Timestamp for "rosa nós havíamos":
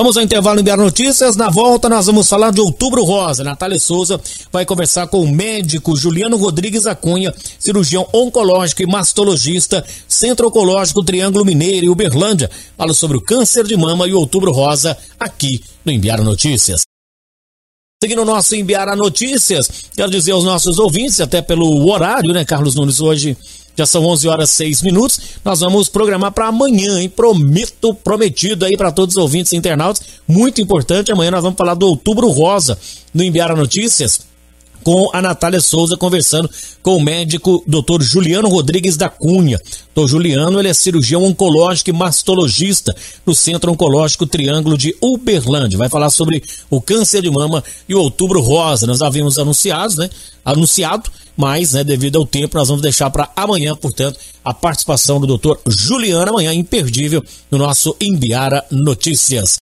48.40-49.38